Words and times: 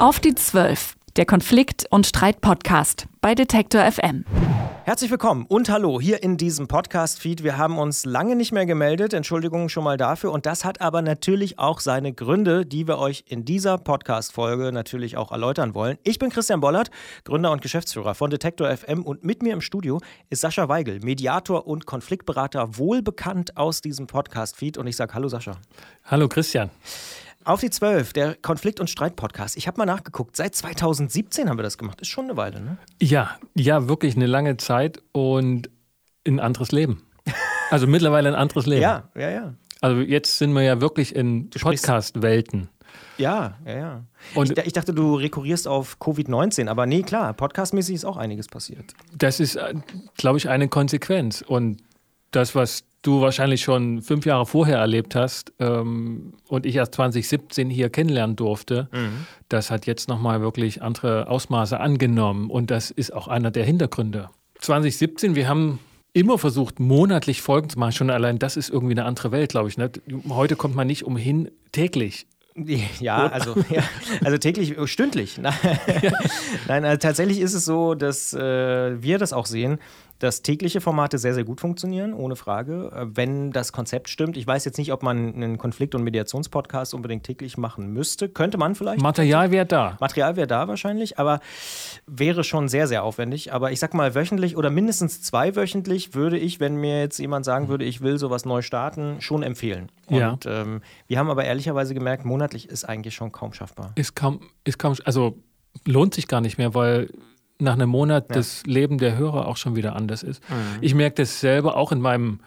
Auf 0.00 0.18
die 0.18 0.34
Zwölf, 0.34 0.96
der 1.16 1.24
Konflikt- 1.24 1.86
und 1.88 2.04
Streit-Podcast 2.04 3.06
bei 3.20 3.36
Detektor 3.36 3.80
FM. 3.90 4.24
Herzlich 4.84 5.10
willkommen 5.10 5.46
und 5.46 5.70
hallo 5.70 6.00
hier 6.00 6.22
in 6.22 6.36
diesem 6.36 6.66
Podcast-Feed. 6.66 7.44
Wir 7.44 7.56
haben 7.56 7.78
uns 7.78 8.04
lange 8.04 8.34
nicht 8.34 8.52
mehr 8.52 8.66
gemeldet, 8.66 9.14
Entschuldigung 9.14 9.68
schon 9.68 9.84
mal 9.84 9.96
dafür. 9.96 10.32
Und 10.32 10.46
das 10.46 10.64
hat 10.64 10.80
aber 10.80 11.00
natürlich 11.00 11.58
auch 11.58 11.80
seine 11.80 12.12
Gründe, 12.12 12.66
die 12.66 12.88
wir 12.88 12.98
euch 12.98 13.24
in 13.28 13.44
dieser 13.44 13.78
Podcast-Folge 13.78 14.72
natürlich 14.72 15.16
auch 15.16 15.30
erläutern 15.30 15.74
wollen. 15.74 15.96
Ich 16.02 16.18
bin 16.18 16.28
Christian 16.28 16.60
Bollert, 16.60 16.90
Gründer 17.22 17.52
und 17.52 17.62
Geschäftsführer 17.62 18.14
von 18.14 18.30
Detektor 18.30 18.68
FM 18.76 19.04
und 19.04 19.24
mit 19.24 19.42
mir 19.42 19.52
im 19.52 19.60
Studio 19.60 20.00
ist 20.28 20.40
Sascha 20.40 20.68
Weigel, 20.68 21.00
Mediator 21.00 21.66
und 21.66 21.86
Konfliktberater, 21.86 22.76
wohlbekannt 22.76 23.56
aus 23.56 23.80
diesem 23.80 24.08
Podcast-Feed. 24.08 24.76
Und 24.76 24.88
ich 24.88 24.96
sage 24.96 25.14
Hallo 25.14 25.28
Sascha. 25.28 25.52
Hallo 26.04 26.28
Christian. 26.28 26.70
Auf 27.44 27.60
die 27.60 27.68
12, 27.68 28.14
der 28.14 28.34
Konflikt- 28.36 28.80
und 28.80 28.88
Streit-Podcast. 28.88 29.56
Ich 29.58 29.66
habe 29.66 29.76
mal 29.78 29.84
nachgeguckt, 29.84 30.34
seit 30.34 30.54
2017 30.54 31.48
haben 31.50 31.58
wir 31.58 31.62
das 31.62 31.76
gemacht. 31.76 32.00
Ist 32.00 32.08
schon 32.08 32.24
eine 32.24 32.36
Weile, 32.38 32.60
ne? 32.60 32.78
Ja, 33.02 33.36
ja, 33.54 33.86
wirklich 33.86 34.16
eine 34.16 34.26
lange 34.26 34.56
Zeit 34.56 35.02
und 35.12 35.68
ein 36.26 36.40
anderes 36.40 36.72
Leben. 36.72 37.02
Also 37.70 37.86
mittlerweile 37.86 38.28
ein 38.30 38.34
anderes 38.34 38.64
Leben. 38.66 38.80
ja, 38.82 39.08
ja, 39.14 39.30
ja. 39.30 39.54
Also 39.82 40.00
jetzt 40.00 40.38
sind 40.38 40.54
wir 40.54 40.62
ja 40.62 40.80
wirklich 40.80 41.14
in 41.14 41.50
Podcast-Welten. 41.50 42.68
Ja, 43.18 43.58
ja, 43.66 43.76
ja. 43.76 44.04
Und- 44.34 44.56
ich, 44.58 44.66
ich 44.66 44.72
dachte, 44.72 44.94
du 44.94 45.16
rekurrierst 45.16 45.68
auf 45.68 45.98
Covid-19, 46.00 46.68
aber 46.68 46.86
nee, 46.86 47.02
klar, 47.02 47.34
podcastmäßig 47.34 47.96
ist 47.96 48.04
auch 48.06 48.16
einiges 48.16 48.46
passiert. 48.48 48.94
Das 49.16 49.40
ist, 49.40 49.56
äh, 49.56 49.74
glaube 50.16 50.38
ich, 50.38 50.48
eine 50.48 50.68
Konsequenz. 50.68 51.42
Und 51.46 51.82
das, 52.36 52.54
was 52.54 52.84
du 53.02 53.20
wahrscheinlich 53.20 53.62
schon 53.62 54.02
fünf 54.02 54.24
Jahre 54.24 54.46
vorher 54.46 54.78
erlebt 54.78 55.14
hast 55.14 55.52
ähm, 55.58 56.34
und 56.48 56.66
ich 56.66 56.76
erst 56.76 56.94
2017 56.94 57.68
hier 57.68 57.90
kennenlernen 57.90 58.36
durfte, 58.36 58.88
das 59.48 59.70
hat 59.70 59.86
jetzt 59.86 60.08
nochmal 60.08 60.40
wirklich 60.40 60.82
andere 60.82 61.28
Ausmaße 61.28 61.78
angenommen. 61.78 62.50
Und 62.50 62.70
das 62.70 62.90
ist 62.90 63.12
auch 63.12 63.28
einer 63.28 63.50
der 63.50 63.64
Hintergründe. 63.64 64.30
2017, 64.60 65.34
wir 65.34 65.48
haben 65.48 65.78
immer 66.14 66.38
versucht, 66.38 66.80
monatlich 66.80 67.42
Folgen 67.42 67.68
zu 67.68 67.78
machen. 67.78 67.92
Schon 67.92 68.10
allein 68.10 68.38
das 68.38 68.56
ist 68.56 68.70
irgendwie 68.70 68.94
eine 68.94 69.04
andere 69.04 69.32
Welt, 69.32 69.50
glaube 69.50 69.68
ich. 69.68 69.76
Ne? 69.76 69.90
Heute 70.28 70.56
kommt 70.56 70.74
man 70.74 70.86
nicht 70.86 71.04
umhin, 71.04 71.50
täglich 71.72 72.26
Ja, 73.00 73.26
also, 73.26 73.56
ja, 73.68 73.82
also 74.24 74.38
täglich, 74.38 74.78
äh, 74.78 74.86
stündlich. 74.86 75.38
Nein, 75.38 75.54
Nein 76.68 76.84
also 76.84 76.98
tatsächlich 76.98 77.40
ist 77.40 77.54
es 77.54 77.64
so, 77.64 77.94
dass 77.94 78.32
äh, 78.32 79.02
wir 79.02 79.18
das 79.18 79.32
auch 79.32 79.46
sehen, 79.46 79.78
dass 80.24 80.42
tägliche 80.42 80.80
Formate 80.80 81.18
sehr, 81.18 81.34
sehr 81.34 81.44
gut 81.44 81.60
funktionieren, 81.60 82.14
ohne 82.14 82.34
Frage, 82.36 82.90
äh, 82.94 83.06
wenn 83.16 83.52
das 83.52 83.72
Konzept 83.72 84.08
stimmt. 84.08 84.36
Ich 84.36 84.46
weiß 84.46 84.64
jetzt 84.64 84.78
nicht, 84.78 84.92
ob 84.92 85.02
man 85.02 85.34
einen 85.34 85.58
Konflikt- 85.58 85.94
und 85.94 86.02
Mediationspodcast 86.02 86.94
unbedingt 86.94 87.24
täglich 87.24 87.56
machen 87.58 87.92
müsste. 87.92 88.28
Könnte 88.28 88.58
man 88.58 88.74
vielleicht. 88.74 89.00
Material 89.02 89.50
wäre 89.50 89.66
da. 89.66 89.96
Material 90.00 90.36
wäre 90.36 90.46
da 90.46 90.66
wahrscheinlich, 90.66 91.18
aber 91.18 91.40
wäre 92.06 92.42
schon 92.44 92.68
sehr, 92.68 92.86
sehr 92.88 93.04
aufwendig. 93.04 93.52
Aber 93.52 93.70
ich 93.72 93.78
sag 93.80 93.94
mal, 93.94 94.14
wöchentlich 94.14 94.56
oder 94.56 94.70
mindestens 94.70 95.22
zweiwöchentlich 95.22 96.14
würde 96.14 96.38
ich, 96.38 96.60
wenn 96.60 96.76
mir 96.76 97.00
jetzt 97.00 97.18
jemand 97.18 97.44
sagen 97.44 97.68
würde, 97.68 97.84
ich 97.84 98.00
will 98.00 98.18
sowas 98.18 98.44
neu 98.44 98.62
starten, 98.62 99.20
schon 99.20 99.42
empfehlen. 99.42 99.90
Und 100.06 100.16
Ja. 100.18 100.38
ähm, 100.46 100.80
wir 101.06 101.18
haben 101.18 101.30
aber 101.30 101.44
ehrlicherweise 101.44 101.94
gemerkt, 101.94 102.24
monatlich 102.24 102.68
ist 102.68 102.84
eigentlich 102.84 103.14
schon 103.14 103.30
kaum 103.32 103.52
schaffbar. 103.52 103.92
Ist 103.94 104.16
kaum, 104.16 104.40
ist 104.64 104.78
kaum, 104.78 104.94
also 105.04 105.36
lohnt 105.84 106.14
sich 106.14 106.28
gar 106.28 106.40
nicht 106.40 106.56
mehr, 106.58 106.74
weil 106.74 107.10
nach 107.64 107.74
einem 107.74 107.88
Monat 107.88 108.34
das 108.34 108.64
Leben 108.66 108.98
der 108.98 109.16
Hörer 109.16 109.48
auch 109.48 109.56
schon 109.56 109.76
wieder 109.76 109.96
anders 109.96 110.22
ist. 110.22 110.42
Mhm. 110.48 110.54
Ich 110.80 110.94
merke 110.94 111.16
das 111.22 111.40
selber 111.40 111.76
auch 111.76 111.92
in 111.92 112.00
meinem 112.00 112.40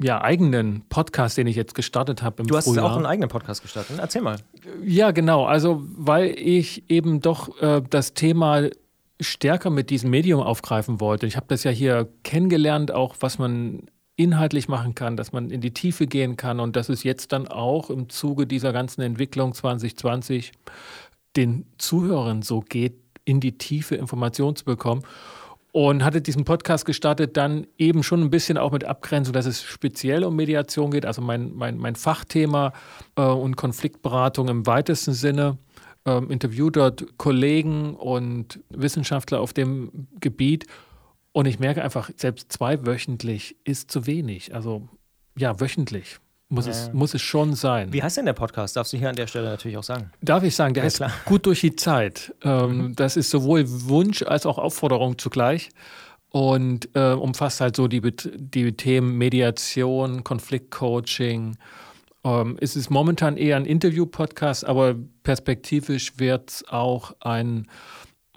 ja, 0.00 0.20
eigenen 0.20 0.82
Podcast, 0.88 1.38
den 1.38 1.46
ich 1.46 1.56
jetzt 1.56 1.74
gestartet 1.74 2.22
habe 2.22 2.42
Du 2.42 2.56
hast 2.56 2.66
Frühjahr. 2.66 2.84
auch 2.84 2.96
einen 2.96 3.06
eigenen 3.06 3.30
Podcast 3.30 3.62
gestartet. 3.62 3.98
Erzähl 3.98 4.20
mal. 4.20 4.36
Ja, 4.84 5.10
genau. 5.10 5.46
Also, 5.46 5.82
weil 5.96 6.38
ich 6.38 6.90
eben 6.90 7.20
doch 7.20 7.60
äh, 7.62 7.82
das 7.88 8.12
Thema 8.12 8.68
stärker 9.20 9.70
mit 9.70 9.88
diesem 9.88 10.10
Medium 10.10 10.40
aufgreifen 10.42 11.00
wollte. 11.00 11.26
Ich 11.26 11.36
habe 11.36 11.46
das 11.48 11.64
ja 11.64 11.70
hier 11.70 12.08
kennengelernt, 12.22 12.92
auch 12.92 13.16
was 13.20 13.38
man 13.38 13.84
inhaltlich 14.16 14.68
machen 14.68 14.94
kann, 14.94 15.16
dass 15.16 15.32
man 15.32 15.50
in 15.50 15.60
die 15.60 15.72
Tiefe 15.72 16.06
gehen 16.06 16.36
kann 16.36 16.60
und 16.60 16.76
dass 16.76 16.88
es 16.88 17.02
jetzt 17.02 17.32
dann 17.32 17.48
auch 17.48 17.90
im 17.90 18.08
Zuge 18.08 18.46
dieser 18.46 18.72
ganzen 18.72 19.02
Entwicklung 19.02 19.54
2020 19.54 20.52
den 21.36 21.66
Zuhörern 21.78 22.42
so 22.42 22.60
geht, 22.60 22.94
in 23.26 23.40
die 23.40 23.58
Tiefe 23.58 23.96
Informationen 23.96 24.56
zu 24.56 24.64
bekommen. 24.64 25.02
Und 25.72 26.02
hatte 26.02 26.22
diesen 26.22 26.46
Podcast 26.46 26.86
gestartet, 26.86 27.36
dann 27.36 27.66
eben 27.76 28.02
schon 28.02 28.22
ein 28.22 28.30
bisschen 28.30 28.56
auch 28.56 28.72
mit 28.72 28.84
Abgrenzung, 28.84 29.34
dass 29.34 29.44
es 29.44 29.62
speziell 29.62 30.24
um 30.24 30.34
Mediation 30.34 30.90
geht, 30.90 31.04
also 31.04 31.20
mein, 31.20 31.52
mein, 31.54 31.76
mein 31.76 31.96
Fachthema 31.96 32.72
äh, 33.16 33.22
und 33.22 33.56
Konfliktberatung 33.56 34.48
im 34.48 34.66
weitesten 34.66 35.12
Sinne. 35.12 35.58
Ähm, 36.06 36.30
interview 36.30 36.70
dort 36.70 37.18
Kollegen 37.18 37.94
und 37.94 38.60
Wissenschaftler 38.70 39.40
auf 39.40 39.52
dem 39.52 40.08
Gebiet. 40.18 40.64
Und 41.32 41.44
ich 41.44 41.58
merke 41.58 41.84
einfach, 41.84 42.10
selbst 42.16 42.50
zweiwöchentlich 42.50 43.56
ist 43.64 43.90
zu 43.90 44.06
wenig. 44.06 44.54
Also 44.54 44.88
ja, 45.36 45.60
wöchentlich 45.60 46.20
muss, 46.48 46.66
es, 46.66 46.92
muss 46.92 47.12
es 47.14 47.22
schon 47.22 47.54
sein. 47.54 47.92
Wie 47.92 48.02
heißt 48.02 48.18
denn 48.18 48.26
der 48.26 48.32
Podcast? 48.32 48.76
Darfst 48.76 48.92
du 48.92 48.96
hier 48.96 49.08
an 49.10 49.16
der 49.16 49.26
Stelle 49.26 49.48
natürlich 49.48 49.76
auch 49.78 49.82
sagen. 49.82 50.10
Darf 50.22 50.44
ich 50.44 50.54
sagen, 50.54 50.74
der 50.74 50.84
Ja, 50.84 50.86
ist 50.88 50.96
klar. 50.98 51.10
gut 51.24 51.44
durch 51.46 51.60
die 51.60 51.74
Zeit. 51.74 52.34
Ähm, 52.42 52.94
Das 52.96 53.16
ist 53.16 53.30
sowohl 53.30 53.64
Wunsch 53.66 54.22
als 54.22 54.46
auch 54.46 54.58
Aufforderung 54.58 55.18
zugleich 55.18 55.70
und 56.30 56.88
äh, 56.94 57.12
umfasst 57.12 57.60
halt 57.60 57.74
so 57.76 57.88
die, 57.88 58.00
die 58.00 58.72
Themen 58.76 59.16
Mediation, 59.18 60.22
Konfliktcoaching. 60.22 61.56
Ähm, 62.24 62.56
es 62.60 62.76
ist 62.76 62.90
momentan 62.90 63.36
eher 63.36 63.56
ein 63.56 63.64
Interview-Podcast, 63.66 64.64
aber 64.66 64.94
perspektivisch 65.24 66.18
wird 66.18 66.50
es 66.50 66.68
auch 66.68 67.14
ein, 67.20 67.66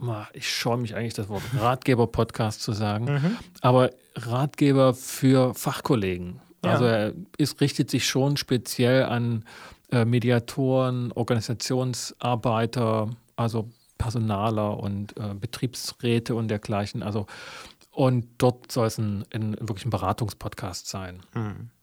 ah, 0.02 0.26
ich 0.34 0.50
scheue 0.52 0.78
mich 0.78 0.96
eigentlich 0.96 1.14
das 1.14 1.30
Wort 1.30 1.44
Ratgeber-Podcast 1.60 2.62
zu 2.64 2.72
sagen, 2.74 3.38
aber 3.62 3.92
Ratgeber 4.16 4.94
für 4.96 5.54
Fachkollegen. 5.54 6.42
Ja. 6.64 6.72
Also 6.72 6.86
er 6.86 7.14
ist, 7.38 7.62
richtet 7.62 7.90
sich 7.90 8.08
schon 8.08 8.38
speziell 8.38 9.04
an 9.04 9.46
äh, 9.92 10.06
Mediatoren, 10.06 11.12
Organisationsarbeiter, 11.12 13.10
also 13.36 13.70
Personaler 13.98 14.80
und 14.80 15.18
äh, 15.18 15.34
Betriebsräte 15.40 16.36
und 16.36 16.48
dergleichen. 16.48 17.04
Also 17.04 17.28
und 17.92 18.28
dort 18.38 18.72
soll 18.72 18.88
es 18.88 18.98
ein, 18.98 19.26
ein 19.34 19.58
wirklich 19.60 19.86
ein 19.86 19.90
Beratungspodcast 19.90 20.88
sein. 20.88 21.20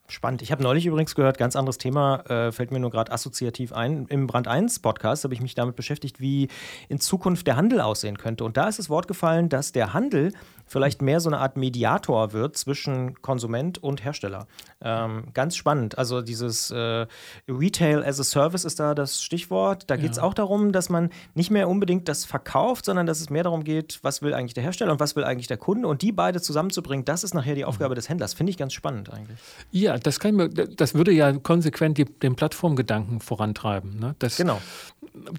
Spannend. 0.08 0.40
Ich 0.40 0.52
habe 0.52 0.62
neulich 0.62 0.86
übrigens 0.86 1.14
gehört, 1.16 1.36
ganz 1.36 1.56
anderes 1.56 1.78
Thema, 1.78 2.20
äh, 2.30 2.52
fällt 2.52 2.70
mir 2.70 2.78
nur 2.78 2.90
gerade 2.90 3.10
assoziativ 3.10 3.72
ein. 3.72 4.06
Im 4.06 4.28
Brand 4.28 4.46
1 4.46 4.78
Podcast 4.78 5.24
habe 5.24 5.34
ich 5.34 5.40
mich 5.40 5.54
damit 5.56 5.74
beschäftigt, 5.74 6.20
wie 6.20 6.48
in 6.88 7.00
Zukunft 7.00 7.46
der 7.48 7.56
Handel 7.56 7.80
aussehen 7.80 8.16
könnte. 8.16 8.44
Und 8.44 8.56
da 8.56 8.68
ist 8.68 8.78
das 8.78 8.88
Wort 8.88 9.08
gefallen, 9.08 9.48
dass 9.48 9.72
der 9.72 9.94
Handel 9.94 10.32
vielleicht 10.66 11.00
mehr 11.02 11.20
so 11.20 11.28
eine 11.28 11.38
Art 11.38 11.56
Mediator 11.56 12.32
wird 12.32 12.56
zwischen 12.56 13.20
Konsument 13.22 13.82
und 13.82 14.04
Hersteller. 14.04 14.46
Ähm, 14.80 15.28
ganz 15.32 15.56
spannend. 15.56 15.96
Also 15.96 16.20
dieses 16.20 16.70
äh, 16.70 17.06
Retail 17.48 18.04
as 18.04 18.20
a 18.20 18.24
Service 18.24 18.64
ist 18.64 18.80
da 18.80 18.94
das 18.94 19.22
Stichwort. 19.22 19.84
Da 19.88 19.96
geht 19.96 20.12
es 20.12 20.18
auch 20.18 20.34
darum, 20.34 20.72
dass 20.72 20.88
man 20.88 21.10
nicht 21.34 21.50
mehr 21.50 21.68
unbedingt 21.68 22.08
das 22.08 22.24
verkauft, 22.24 22.84
sondern 22.84 23.06
dass 23.06 23.20
es 23.20 23.30
mehr 23.30 23.44
darum 23.44 23.64
geht, 23.64 24.00
was 24.02 24.22
will 24.22 24.34
eigentlich 24.34 24.54
der 24.54 24.62
Hersteller 24.64 24.92
und 24.92 25.00
was 25.00 25.16
will 25.16 25.24
eigentlich 25.24 25.46
der 25.46 25.56
Kunde. 25.56 25.88
Und 25.88 26.02
die 26.02 26.12
beide 26.12 26.40
zusammenzubringen, 26.40 27.04
das 27.04 27.24
ist 27.24 27.34
nachher 27.34 27.54
die 27.54 27.64
Aufgabe 27.64 27.94
des 27.94 28.08
Händlers. 28.08 28.34
Finde 28.34 28.50
ich 28.50 28.58
ganz 28.58 28.72
spannend 28.72 29.12
eigentlich. 29.12 29.38
Ja, 29.70 29.96
das 29.98 30.20
kann 30.20 30.34
mir, 30.34 30.48
das 30.48 30.94
würde 30.94 31.12
ja 31.12 31.32
konsequent 31.32 31.98
die, 31.98 32.04
den 32.04 32.34
Plattformgedanken 32.34 33.20
vorantreiben. 33.20 33.98
Ne? 33.98 34.14
Das, 34.18 34.36
Genau. 34.36 34.60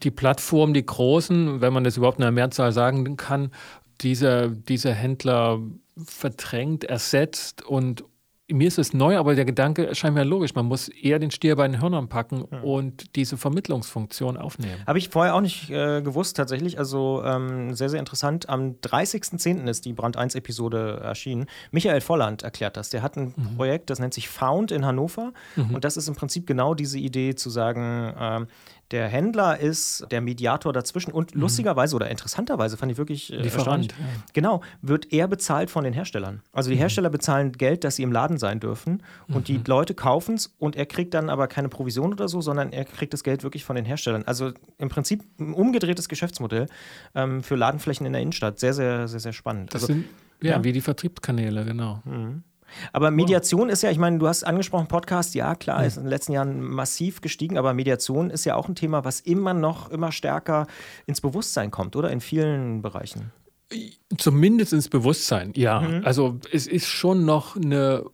die 0.04 0.12
Plattformen, 0.12 0.74
die 0.74 0.86
großen, 0.86 1.62
wenn 1.62 1.74
man 1.74 1.84
das 1.84 1.98
überhaupt 1.98 2.18
in 2.18 2.24
der 2.24 2.32
Mehrzahl 2.32 2.72
sagen 2.72 3.18
kann, 3.18 3.52
diese, 4.02 4.52
diese 4.52 4.94
Händler 4.94 5.60
verdrängt, 6.06 6.84
ersetzt 6.84 7.66
und 7.66 8.04
mir 8.50 8.68
ist 8.68 8.78
es 8.78 8.94
neu, 8.94 9.18
aber 9.18 9.36
der 9.36 9.44
Gedanke 9.44 9.88
erscheint 9.88 10.16
mir 10.16 10.24
logisch. 10.24 10.56
Man 10.56 10.66
muss 10.68 10.88
eher 10.88 11.20
den 11.20 11.32
Stier 11.32 11.56
bei 11.58 11.68
den 11.68 11.82
Hörnern 11.82 12.08
packen 12.08 12.44
und 12.44 13.16
diese 13.16 13.36
Vermittlungsfunktion 13.36 14.38
aufnehmen. 14.38 14.82
Habe 14.88 15.00
ich 15.00 15.10
vorher 15.10 15.36
auch 15.36 15.42
nicht 15.42 15.70
äh, 15.70 16.02
gewusst, 16.02 16.38
tatsächlich. 16.38 16.80
Also 16.80 17.24
ähm, 17.26 17.74
sehr, 17.74 17.90
sehr 17.90 18.00
interessant. 18.00 18.48
Am 18.48 18.76
30.10. 18.82 19.68
ist 19.68 19.84
die 19.84 19.92
Brand 19.92 20.18
1-Episode 20.18 21.02
erschienen. 21.04 21.48
Michael 21.72 22.00
Volland 22.00 22.44
erklärt 22.44 22.78
das. 22.78 22.90
Der 22.90 23.02
hat 23.02 23.18
ein 23.18 23.34
Projekt, 23.58 23.90
das 23.90 24.00
nennt 24.00 24.14
sich 24.14 24.30
Found 24.30 24.72
in 24.72 24.86
Hannover. 24.86 25.34
Und 25.58 25.84
das 25.84 25.98
ist 25.98 26.08
im 26.08 26.16
Prinzip 26.16 26.48
genau 26.48 26.74
diese 26.74 27.00
Idee 27.00 27.36
zu 27.36 27.50
sagen, 27.50 28.14
ähm, 28.18 28.48
der 28.92 29.08
Händler 29.08 29.60
ist 29.60 30.06
der 30.12 30.22
Mediator 30.22 30.72
dazwischen 30.74 31.12
und 31.12 31.36
lustigerweise 31.36 31.96
oder 31.96 32.10
interessanterweise 32.10 32.78
fand 32.78 32.92
ich 32.92 32.98
wirklich 32.98 33.34
äh, 33.34 33.38
Lieferant, 33.38 33.92
erstaunlich, 33.92 34.34
genau, 34.34 34.62
wird 34.82 35.12
er 35.12 35.28
bezahlt 35.28 35.70
von 35.70 35.84
den 35.84 35.94
Herstellern. 35.94 36.42
Also 36.54 36.70
die 36.70 36.78
Hersteller 36.78 37.10
bezahlen 37.10 37.52
Geld, 37.52 37.84
dass 37.84 37.98
sie 37.98 38.04
im 38.04 38.12
Laden 38.12 38.38
sein 38.38 38.60
dürfen 38.60 39.04
und 39.28 39.48
die 39.48 39.60
Leute 39.66 39.94
kaufen 39.94 40.36
es 40.36 40.54
und 40.58 40.76
er 40.76 40.86
kriegt 40.86 41.14
dann 41.14 41.30
aber 41.30 41.48
keine 41.48 41.70
Provision 41.70 42.14
oder 42.14 42.28
so, 42.28 42.42
sondern 42.42 42.72
er 42.72 42.86
kriegt 42.86 43.14
das 43.14 43.24
Geld 43.24 43.44
wirklich 43.44 43.66
von 43.66 43.76
den 43.76 43.86
Herstellern. 43.86 44.24
Also 44.26 44.52
im 44.78 44.90
Prinzip 44.90 45.24
ein 45.40 45.54
umgedrehtes 45.54 46.10
Geschäftsmodell 46.10 46.68
ähm, 47.16 47.44
für 47.44 47.56
Ladenflächen 47.56 48.06
in 48.06 48.14
der 48.14 48.22
Innenstadt. 48.22 48.60
Sehr, 48.60 48.74
sehr, 48.74 49.08
sehr, 49.08 49.20
sehr 49.20 49.34
spannend. 49.34 49.74
Das 49.74 49.84
Also, 49.84 49.94
sind 49.94 50.06
ja, 50.42 50.52
ja. 50.52 50.64
wie 50.64 50.72
die 50.72 50.82
Vertriebskanäle, 50.82 51.66
genau. 51.66 52.02
Aber 52.94 53.12
Mediation 53.12 53.70
ist 53.70 53.84
ja, 53.84 53.92
ich 53.92 53.98
meine, 53.98 54.18
du 54.20 54.28
hast 54.28 54.44
angesprochen, 54.44 54.88
Podcast, 54.88 55.36
ja 55.36 55.56
klar, 55.56 55.86
ist 55.86 55.98
in 55.98 56.04
den 56.04 56.10
letzten 56.10 56.34
Jahren 56.34 56.62
massiv 56.62 57.22
gestiegen, 57.22 57.58
aber 57.58 57.74
Mediation 57.74 58.30
ist 58.30 58.46
ja 58.46 58.56
auch 58.56 58.68
ein 58.68 58.76
Thema, 58.76 59.06
was 59.06 59.20
immer 59.20 59.54
noch, 59.54 59.90
immer 59.90 60.12
stärker 60.12 60.68
ins 61.06 61.22
Bewusstsein 61.22 61.72
kommt, 61.72 61.96
oder? 61.96 62.12
In 62.12 62.22
vielen 62.22 62.82
Bereichen. 62.82 63.32
Zumindest 64.18 64.74
ins 64.74 64.88
Bewusstsein, 64.88 65.52
ja. 65.56 65.82
Mhm. 65.82 66.02
Also 66.06 66.40
es 66.52 66.68
ist 66.68 66.88
schon 66.88 67.26
noch 67.26 67.56
eine 67.58 68.06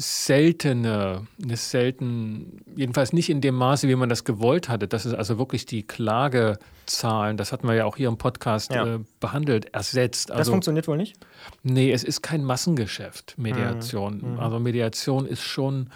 seltene, 0.00 1.26
eine 1.42 1.56
selten, 1.56 2.62
jedenfalls 2.74 3.12
nicht 3.12 3.28
in 3.28 3.40
dem 3.40 3.54
Maße, 3.54 3.86
wie 3.86 3.94
man 3.94 4.08
das 4.08 4.24
gewollt 4.24 4.68
hatte. 4.68 4.88
Das 4.88 5.04
ist 5.04 5.14
also 5.14 5.38
wirklich 5.38 5.66
die 5.66 5.82
Klagezahlen, 5.82 7.36
das 7.36 7.52
hatten 7.52 7.68
wir 7.68 7.74
ja 7.74 7.84
auch 7.84 7.96
hier 7.96 8.08
im 8.08 8.16
Podcast 8.16 8.72
ja. 8.72 8.94
äh, 8.94 8.98
behandelt, 9.20 9.74
ersetzt. 9.74 10.30
Also, 10.30 10.38
das 10.38 10.48
funktioniert 10.48 10.88
wohl 10.88 10.96
nicht? 10.96 11.16
Nee, 11.62 11.92
es 11.92 12.02
ist 12.02 12.22
kein 12.22 12.44
Massengeschäft, 12.44 13.34
Mediation. 13.36 14.18
Mhm. 14.22 14.32
mhm. 14.32 14.40
Also 14.40 14.58
Mediation 14.58 15.26
ist 15.26 15.42
schon 15.42 15.90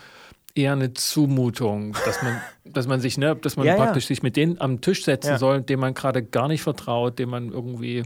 eher 0.54 0.72
eine 0.72 0.92
Zumutung, 0.92 1.96
dass 2.04 2.22
man, 2.22 2.40
dass 2.64 2.86
man 2.86 3.00
sich, 3.00 3.16
ne, 3.16 3.34
dass 3.34 3.56
man 3.56 3.66
ja, 3.66 3.74
praktisch 3.74 4.04
ja. 4.04 4.08
sich 4.08 4.22
mit 4.22 4.36
denen 4.36 4.60
am 4.60 4.82
Tisch 4.82 5.04
setzen 5.04 5.38
soll, 5.38 5.62
dem 5.62 5.80
man 5.80 5.94
gerade 5.94 6.22
gar 6.22 6.48
nicht 6.48 6.62
vertraut, 6.62 7.18
dem 7.18 7.30
man 7.30 7.50
irgendwie 7.50 8.02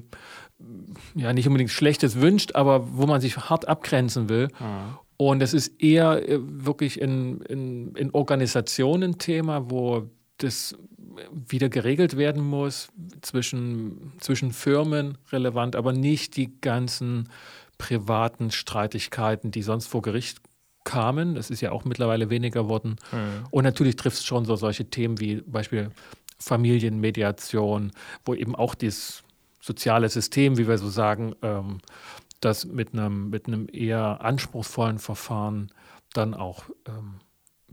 ja 1.14 1.32
nicht 1.32 1.46
unbedingt 1.46 1.70
Schlechtes 1.70 2.20
wünscht, 2.20 2.54
aber 2.54 2.96
wo 2.96 3.06
man 3.06 3.20
sich 3.20 3.36
hart 3.36 3.68
abgrenzen 3.68 4.28
will. 4.28 4.48
Mhm. 4.60 4.98
Und 5.18 5.42
es 5.42 5.52
ist 5.52 5.82
eher 5.82 6.26
äh, 6.26 6.38
wirklich 6.40 7.00
in, 7.00 7.42
in, 7.42 7.94
in 7.94 8.10
Organisationen 8.12 9.18
Thema, 9.18 9.70
wo 9.70 10.08
das 10.38 10.76
wieder 11.32 11.68
geregelt 11.68 12.16
werden 12.16 12.42
muss 12.42 12.88
zwischen, 13.22 14.12
zwischen 14.20 14.52
Firmen 14.52 15.18
relevant, 15.32 15.74
aber 15.74 15.92
nicht 15.92 16.36
die 16.36 16.52
ganzen 16.60 17.28
privaten 17.76 18.52
Streitigkeiten, 18.52 19.50
die 19.50 19.62
sonst 19.62 19.88
vor 19.88 20.02
Gericht 20.02 20.38
kamen. 20.84 21.34
Das 21.34 21.50
ist 21.50 21.60
ja 21.60 21.72
auch 21.72 21.84
mittlerweile 21.84 22.30
weniger 22.30 22.62
geworden. 22.62 22.96
Mhm. 23.10 23.46
Und 23.50 23.64
natürlich 23.64 23.96
trifft 23.96 24.18
es 24.18 24.24
schon 24.24 24.44
so 24.44 24.54
solche 24.54 24.88
Themen 24.88 25.18
wie 25.18 25.42
Beispiel 25.42 25.90
Familienmediation, 26.38 27.90
wo 28.24 28.34
eben 28.34 28.54
auch 28.54 28.76
das 28.76 29.24
soziale 29.60 30.08
System, 30.08 30.56
wie 30.56 30.68
wir 30.68 30.78
so 30.78 30.88
sagen, 30.88 31.34
ähm, 31.42 31.78
das 32.40 32.64
mit 32.64 32.92
einem, 32.92 33.30
mit 33.30 33.46
einem 33.46 33.68
eher 33.72 34.20
anspruchsvollen 34.22 34.98
Verfahren 34.98 35.72
dann 36.12 36.34
auch 36.34 36.64
ähm, 36.86 37.20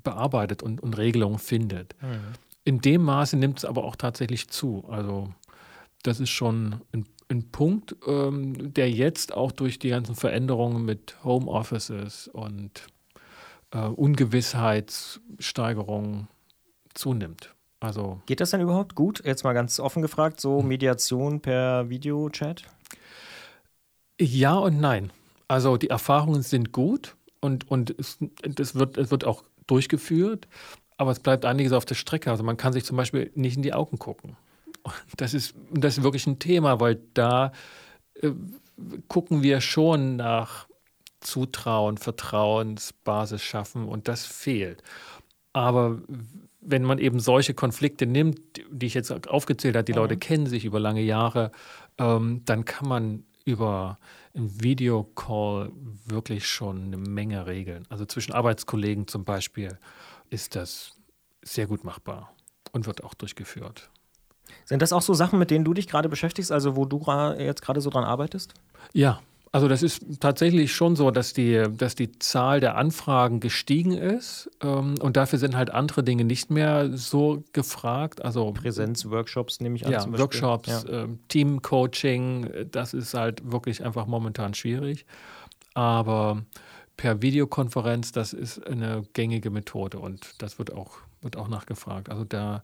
bearbeitet 0.03 0.62
und, 0.63 0.81
und 0.81 0.97
Regelungen 0.97 1.39
findet. 1.39 1.95
Mhm. 2.01 2.33
In 2.63 2.79
dem 2.81 3.03
Maße 3.03 3.38
nimmt 3.38 3.59
es 3.59 3.65
aber 3.65 3.83
auch 3.83 3.95
tatsächlich 3.95 4.50
zu. 4.50 4.85
Also 4.89 5.31
das 6.03 6.19
ist 6.19 6.31
schon 6.31 6.81
ein, 6.94 7.06
ein 7.29 7.51
Punkt, 7.51 7.95
ähm, 8.07 8.73
der 8.73 8.89
jetzt 8.89 9.33
auch 9.33 9.51
durch 9.51 9.77
die 9.79 9.89
ganzen 9.89 10.15
Veränderungen 10.15 10.85
mit 10.85 11.17
Homeoffices 11.23 12.27
und 12.27 12.88
äh, 13.71 13.85
Ungewissheitssteigerungen 13.85 16.27
zunimmt. 16.94 17.56
Also 17.79 18.21
Geht 18.25 18.39
das 18.39 18.51
denn 18.51 18.62
überhaupt 18.62 18.95
gut? 18.95 19.21
Jetzt 19.25 19.44
mal 19.44 19.53
ganz 19.53 19.79
offen 19.79 20.01
gefragt, 20.01 20.41
so 20.41 20.59
hm. 20.59 20.67
Mediation 20.67 21.41
per 21.41 21.89
Videochat? 21.89 22.63
Ja 24.19 24.56
und 24.56 24.79
nein. 24.79 25.12
Also 25.47 25.77
die 25.77 25.89
Erfahrungen 25.89 26.41
sind 26.41 26.71
gut 26.71 27.15
und, 27.39 27.69
und 27.69 27.94
es, 28.00 28.17
das 28.41 28.75
wird, 28.75 28.97
es 28.97 29.12
wird 29.12 29.25
auch 29.25 29.44
durchgeführt, 29.67 30.47
aber 30.97 31.12
es 31.12 31.19
bleibt 31.19 31.45
einiges 31.45 31.73
auf 31.73 31.85
der 31.85 31.95
Strecke. 31.95 32.31
Also 32.31 32.44
man 32.44 32.57
kann 32.57 32.73
sich 32.73 32.85
zum 32.85 32.97
Beispiel 32.97 33.31
nicht 33.35 33.57
in 33.57 33.63
die 33.63 33.73
Augen 33.73 34.00
gucken. 34.00 34.38
Das 35.17 35.33
ist, 35.33 35.56
das 35.71 35.97
ist 35.97 36.03
wirklich 36.03 36.27
ein 36.27 36.39
Thema, 36.39 36.79
weil 36.79 37.00
da 37.13 37.51
äh, 38.21 38.31
gucken 39.07 39.44
wir 39.44 39.62
schon 39.62 40.15
nach 40.15 40.67
Zutrauen, 41.19 41.97
Vertrauensbasis 41.97 43.41
schaffen 43.41 43.88
und 43.88 44.07
das 44.07 44.25
fehlt. 44.25 44.83
Aber 45.53 46.01
wenn 46.62 46.83
man 46.83 47.00
eben 47.00 47.19
solche 47.19 47.53
Konflikte 47.53 48.06
nimmt, 48.06 48.39
die 48.69 48.85
ich 48.85 48.94
jetzt 48.94 49.12
aufgezählt 49.27 49.75
habe, 49.75 49.85
die 49.85 49.94
Leute 49.94 50.17
kennen 50.17 50.47
sich 50.47 50.65
über 50.65 50.79
lange 50.79 51.01
Jahre, 51.01 51.51
ähm, 51.97 52.41
dann 52.45 52.65
kann 52.65 52.88
man 52.88 53.23
über 53.45 54.00
einen 54.33 54.62
Videocall 54.62 55.71
wirklich 56.06 56.47
schon 56.47 56.86
eine 56.86 56.97
Menge 56.97 57.45
regeln. 57.45 57.86
Also 57.89 58.06
zwischen 58.06 58.33
Arbeitskollegen 58.33 59.07
zum 59.07 59.24
Beispiel 59.24 59.77
ist 60.30 60.56
das 60.56 60.97
sehr 61.44 61.68
gut 61.68 61.83
machbar 61.83 62.33
und 62.71 62.88
wird 62.88 63.03
auch 63.03 63.13
durchgeführt. 63.13 63.89
Sind 64.65 64.81
das 64.81 64.92
auch 64.92 65.01
so 65.01 65.13
Sachen, 65.13 65.39
mit 65.39 65.51
denen 65.51 65.63
du 65.63 65.74
dich 65.74 65.88
gerade 65.88 66.09
beschäftigst, 66.09 66.51
also 66.51 66.75
wo 66.75 66.86
du 66.86 67.00
jetzt 67.38 67.62
gerade 67.62 67.81
so 67.81 67.89
dran 67.89 68.03
arbeitest? 68.03 68.53
Ja, 68.94 69.21
also 69.56 69.69
das 69.69 69.84
ist 69.84 70.19
tatsächlich 70.19 70.75
schon 70.75 70.98
so, 70.98 71.12
dass 71.12 71.31
die, 71.31 71.63
dass 71.78 71.96
die 71.96 72.12
Zahl 72.19 72.60
der 72.60 72.75
Anfragen 72.75 73.40
gestiegen 73.40 73.94
ist 73.94 74.52
ähm, 74.62 74.96
und 75.00 75.16
dafür 75.16 75.40
sind 75.40 75.56
halt 75.56 75.69
andere 75.69 76.04
Dinge 76.04 76.25
nicht 76.25 76.52
mehr 76.52 76.98
so 76.98 77.42
gefragt. 77.54 78.22
Also 78.22 78.52
Präsenzworkshops 78.52 79.62
nehme 79.62 79.78
ich 79.78 79.86
an. 79.86 79.94
Ja, 79.94 80.19
Workshops, 80.19 80.68
ja. 80.68 81.04
Ähm, 81.04 81.19
Teamcoaching, 81.30 82.68
das 82.69 82.94
ist 82.94 83.13
halt 83.13 83.50
wirklich 83.50 83.86
einfach 83.86 84.07
momentan 84.07 84.54
schwierig. 84.56 85.06
Aber 85.74 86.44
per 86.98 87.22
Videokonferenz, 87.22 88.12
das 88.12 88.34
ist 88.34 88.68
eine 88.68 89.04
gängige 89.13 89.51
Methode 89.51 90.00
und 90.00 90.34
das 90.40 90.60
wird 90.60 90.74
auch, 90.74 90.98
wird 91.22 91.38
auch 91.38 91.48
nachgefragt. 91.48 92.10
Also 92.10 92.25
da 92.25 92.62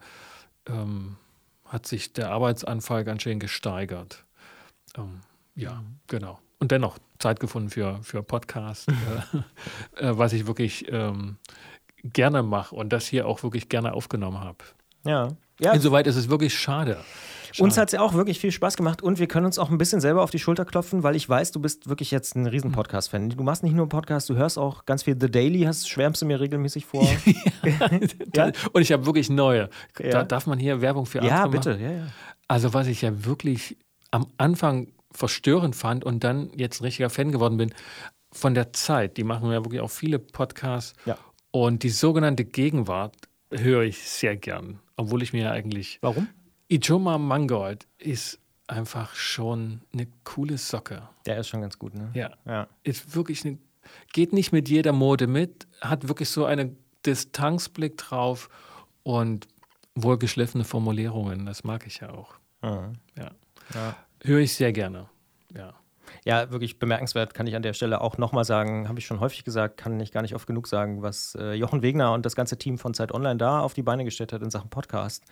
ähm, 0.67 1.15
hat 1.63 1.87
sich 1.87 2.11
der 2.11 2.31
Arbeitsanfall 2.31 3.05
ganz 3.05 3.21
schön 3.21 3.39
gesteigert. 3.39 4.25
Ähm, 4.97 5.21
ja, 5.55 5.85
genau 6.07 6.37
und 6.61 6.71
dennoch 6.71 6.99
Zeit 7.19 7.39
gefunden 7.39 7.69
für, 7.69 7.99
für 8.03 8.23
Podcast, 8.23 8.87
äh, 9.97 10.05
äh, 10.05 10.17
was 10.17 10.31
ich 10.31 10.45
wirklich 10.47 10.85
ähm, 10.89 11.37
gerne 12.03 12.43
mache 12.43 12.75
und 12.75 12.93
das 12.93 13.07
hier 13.07 13.27
auch 13.27 13.43
wirklich 13.43 13.67
gerne 13.67 13.93
aufgenommen 13.93 14.39
habe. 14.39 14.59
Ja. 15.03 15.29
ja. 15.59 15.73
Insoweit 15.73 16.05
ist 16.05 16.15
es 16.15 16.29
wirklich 16.29 16.53
schade. 16.53 16.99
schade. 17.51 17.63
Uns 17.63 17.77
hat 17.79 17.87
es 17.87 17.93
ja 17.93 18.01
auch 18.01 18.13
wirklich 18.13 18.39
viel 18.39 18.51
Spaß 18.51 18.77
gemacht 18.77 19.01
und 19.01 19.17
wir 19.17 19.27
können 19.27 19.47
uns 19.47 19.57
auch 19.57 19.71
ein 19.71 19.79
bisschen 19.79 20.01
selber 20.01 20.21
auf 20.21 20.29
die 20.29 20.37
Schulter 20.37 20.63
klopfen, 20.63 21.01
weil 21.01 21.15
ich 21.15 21.27
weiß, 21.27 21.51
du 21.51 21.59
bist 21.59 21.89
wirklich 21.89 22.11
jetzt 22.11 22.35
ein 22.35 22.45
riesen 22.45 22.71
Podcast-Fan. 22.71 23.31
Du 23.31 23.43
machst 23.43 23.63
nicht 23.63 23.73
nur 23.73 23.85
einen 23.85 23.89
Podcast, 23.89 24.29
du 24.29 24.35
hörst 24.35 24.59
auch 24.59 24.85
ganz 24.85 25.01
viel 25.01 25.17
The 25.19 25.31
Daily, 25.31 25.61
hast, 25.61 25.89
schwärmst 25.89 26.21
du 26.21 26.27
mir 26.27 26.39
regelmäßig 26.39 26.85
vor. 26.85 27.07
ja. 28.35 28.51
Und 28.71 28.81
ich 28.81 28.91
habe 28.91 29.07
wirklich 29.07 29.31
neue. 29.31 29.71
Da 29.95 30.23
darf 30.23 30.45
man 30.45 30.59
hier 30.59 30.79
Werbung 30.81 31.07
für 31.07 31.21
andere 31.21 31.35
Ja, 31.35 31.47
bitte. 31.47 31.71
Ja, 31.81 31.91
ja. 31.91 32.07
Also 32.47 32.75
was 32.75 32.85
ich 32.85 33.01
ja 33.01 33.25
wirklich 33.25 33.77
am 34.11 34.27
Anfang 34.37 34.89
verstörend 35.11 35.75
fand 35.75 36.03
und 36.03 36.23
dann 36.23 36.51
jetzt 36.55 36.81
ein 36.81 36.85
richtiger 36.85 37.09
Fan 37.09 37.31
geworden 37.31 37.57
bin 37.57 37.73
von 38.31 38.53
der 38.53 38.73
Zeit. 38.73 39.17
Die 39.17 39.23
machen 39.23 39.51
ja 39.51 39.63
wirklich 39.63 39.81
auch 39.81 39.91
viele 39.91 40.19
Podcasts. 40.19 40.93
Ja. 41.05 41.17
Und 41.51 41.83
die 41.83 41.89
sogenannte 41.89 42.45
Gegenwart 42.45 43.15
höre 43.51 43.83
ich 43.83 44.07
sehr 44.07 44.37
gern, 44.37 44.79
obwohl 44.95 45.21
ich 45.21 45.33
mir 45.33 45.51
eigentlich. 45.51 45.99
Warum? 46.01 46.27
Ijoma 46.69 47.17
Mangold 47.17 47.87
ist 47.97 48.39
einfach 48.67 49.15
schon 49.15 49.81
eine 49.91 50.07
coole 50.23 50.57
Socke. 50.57 51.09
Der 51.25 51.37
ist 51.39 51.49
schon 51.49 51.61
ganz 51.61 51.77
gut, 51.77 51.93
ne? 51.93 52.09
Ja. 52.13 52.31
ja. 52.45 52.67
Ist 52.83 53.15
wirklich 53.15 53.45
eine. 53.45 53.57
Geht 54.13 54.31
nicht 54.31 54.53
mit 54.53 54.69
jeder 54.69 54.93
Mode 54.93 55.27
mit, 55.27 55.67
hat 55.81 56.07
wirklich 56.07 56.29
so 56.29 56.45
einen 56.45 56.77
Distanzblick 57.05 57.97
drauf 57.97 58.47
und 59.03 59.47
wohlgeschliffene 59.95 60.63
Formulierungen. 60.63 61.45
Das 61.45 61.63
mag 61.63 61.85
ich 61.87 61.99
ja 61.99 62.11
auch. 62.11 62.35
Mhm. 62.61 62.93
Ja. 63.17 63.31
ja. 63.73 63.95
Höre 64.23 64.39
ich 64.39 64.53
sehr 64.53 64.71
gerne, 64.73 65.09
ja. 65.55 65.73
Ja, 66.25 66.51
wirklich 66.51 66.77
bemerkenswert, 66.77 67.33
kann 67.33 67.47
ich 67.47 67.55
an 67.55 67.63
der 67.63 67.73
Stelle 67.73 68.01
auch 68.01 68.17
nochmal 68.17 68.43
sagen, 68.43 68.87
habe 68.87 68.99
ich 68.99 69.05
schon 69.05 69.19
häufig 69.19 69.43
gesagt, 69.43 69.77
kann 69.77 69.99
ich 69.99 70.11
gar 70.11 70.21
nicht 70.21 70.35
oft 70.35 70.45
genug 70.45 70.67
sagen, 70.67 71.01
was 71.01 71.35
äh, 71.39 71.53
Jochen 71.53 71.81
Wegner 71.81 72.13
und 72.13 72.25
das 72.25 72.35
ganze 72.35 72.57
Team 72.57 72.77
von 72.77 72.93
Zeit 72.93 73.13
Online 73.13 73.37
da 73.37 73.61
auf 73.61 73.73
die 73.73 73.81
Beine 73.81 74.05
gestellt 74.05 74.33
hat 74.33 74.41
in 74.41 74.51
Sachen 74.51 74.69
Podcast. 74.69 75.23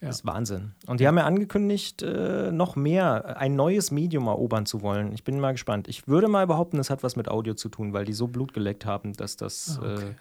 Ja. 0.00 0.08
Das 0.08 0.16
ist 0.16 0.26
Wahnsinn. 0.26 0.72
Und 0.86 1.00
die 1.00 1.06
haben 1.06 1.18
ja 1.18 1.24
angekündigt, 1.24 2.02
äh, 2.02 2.50
noch 2.52 2.74
mehr, 2.74 3.36
ein 3.36 3.54
neues 3.54 3.90
Medium 3.90 4.28
erobern 4.28 4.64
zu 4.64 4.80
wollen. 4.80 5.12
Ich 5.12 5.24
bin 5.24 5.38
mal 5.40 5.52
gespannt. 5.52 5.88
Ich 5.88 6.08
würde 6.08 6.28
mal 6.28 6.46
behaupten, 6.46 6.78
es 6.78 6.88
hat 6.88 7.02
was 7.02 7.16
mit 7.16 7.28
Audio 7.28 7.52
zu 7.52 7.68
tun, 7.68 7.92
weil 7.92 8.06
die 8.06 8.14
so 8.14 8.26
Blut 8.26 8.54
geleckt 8.54 8.86
haben, 8.86 9.12
dass 9.12 9.36
das 9.36 9.78
ah, 9.82 9.92
okay. 9.92 10.04
äh, 10.04 10.14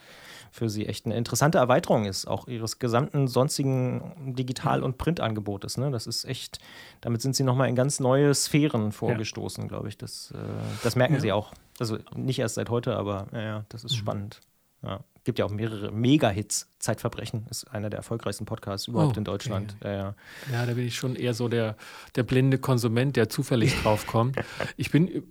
für 0.52 0.70
sie 0.70 0.86
echt 0.86 1.06
eine 1.06 1.16
interessante 1.16 1.58
Erweiterung 1.58 2.06
ist, 2.06 2.28
auch 2.28 2.48
ihres 2.48 2.80
gesamten 2.80 3.28
sonstigen 3.28 4.36
Digital- 4.36 4.84
und 4.84 4.98
Printangebotes. 4.98 5.78
Ne? 5.78 5.92
Das 5.92 6.08
ist 6.08 6.26
echt, 6.26 6.60
damit 7.02 7.22
sind 7.22 7.36
sie 7.36 7.44
nochmal 7.44 7.70
in 7.70 7.76
ganz 7.76 8.00
neue 8.00 8.34
Sphären 8.34 8.92
vorgestoßen, 8.92 9.64
ja. 9.64 9.68
glaube 9.68 9.90
ich. 9.90 9.98
Das, 9.98 10.32
äh, 10.32 10.38
das 10.84 10.96
merken 10.96 11.16
ja. 11.16 11.20
sie 11.20 11.32
auch. 11.32 11.54
Also 11.80 11.98
nicht 12.16 12.40
erst 12.40 12.56
seit 12.56 12.70
heute, 12.70 12.96
aber 12.98 13.28
ja, 13.34 13.66
das 13.70 13.84
ist 13.84 13.94
mhm. 13.94 13.98
spannend. 13.98 14.42
Ja. 14.82 15.02
Gibt 15.26 15.40
ja 15.40 15.46
auch 15.46 15.52
mehrere 15.52 15.92
Mega-Hits. 15.92 16.68
Zeitverbrechen 16.80 17.46
ist 17.50 17.66
einer 17.66 17.90
der 17.90 17.98
erfolgreichsten 17.98 18.46
Podcasts 18.46 18.88
überhaupt 18.88 19.18
oh, 19.18 19.20
in 19.20 19.26
Deutschland. 19.26 19.76
Ja, 19.84 19.92
ja. 19.92 20.16
ja, 20.52 20.66
da 20.66 20.74
bin 20.74 20.88
ich 20.88 20.96
schon 20.96 21.16
eher 21.16 21.34
so 21.34 21.50
der, 21.50 21.76
der 22.16 22.24
blinde 22.24 22.58
Konsument, 22.58 23.16
der 23.16 23.30
zufällig 23.30 23.76
draufkommt. 23.82 24.38
ich 24.78 24.92
bin 24.92 25.24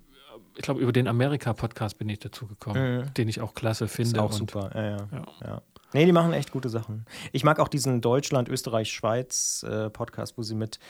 ich 0.59 0.65
glaube, 0.65 0.81
über 0.81 0.93
den 0.93 1.07
Amerika-Podcast 1.07 1.99
bin 1.99 2.09
ich 2.09 2.19
dazu 2.19 2.47
gekommen, 2.47 2.99
mhm. 2.99 3.15
den 3.15 3.29
ich 3.29 3.41
auch 3.41 3.55
klasse 3.55 3.87
finde. 3.87 4.11
Ist 4.11 4.19
auch 4.19 4.33
super, 4.33 4.71
ja, 4.75 4.91
ja. 4.91 5.27
ja. 5.45 5.63
Nee, 5.95 6.05
die 6.05 6.13
machen 6.13 6.33
echt 6.35 6.51
gute 6.51 6.69
Sachen. 6.69 7.07
Ich 7.33 7.45
mag 7.45 7.61
auch 7.61 7.69
diesen 7.69 8.03
Deutschland, 8.03 8.49
Österreich, 8.49 8.93
Schweiz 8.93 9.65
äh, 9.67 9.89
Podcast, 9.89 10.37
wo 10.37 10.43
sie 10.43 10.57
mit 10.57 10.81